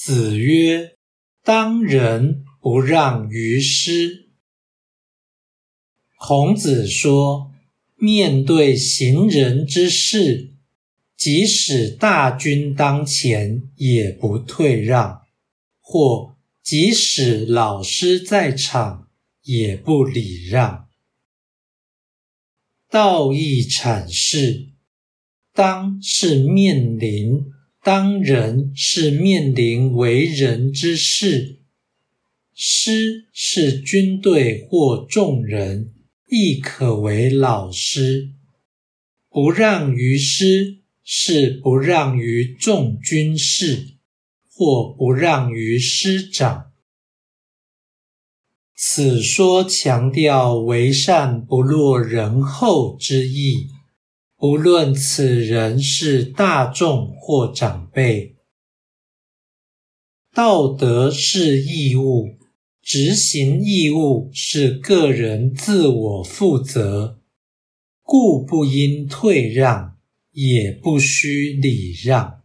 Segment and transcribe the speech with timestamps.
[0.00, 0.96] 子曰
[1.42, 4.30] ：“当仁不让于师。”
[6.16, 7.50] 孔子说
[7.98, 10.52] ：“面对行人之事，
[11.16, 15.22] 即使大军当前，也不退让；
[15.80, 19.08] 或即使老师在场，
[19.42, 20.88] 也不礼让。”
[22.88, 24.68] 道义阐释：
[25.52, 27.57] 当是面临。
[27.88, 31.60] 当人是面临为人之事，
[32.54, 35.94] 师是军队或众人，
[36.26, 38.28] 亦可为老师。
[39.30, 43.94] 不让于师，是不让于众军士，
[44.50, 46.66] 或不让于师长。
[48.76, 53.68] 此说强调为善不落人后之意。
[54.40, 58.36] 不论此人是大众或长辈，
[60.32, 62.38] 道德是义务，
[62.80, 67.18] 执行义务是个人自我负责，
[68.04, 69.98] 故不应退让，
[70.30, 72.44] 也不需礼让。